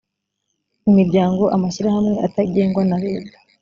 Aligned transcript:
imiryango 0.89 1.43
amashyirahamwe 1.55 2.13
atagengwa 2.27 2.81
na 2.89 2.97
leta 3.05 3.37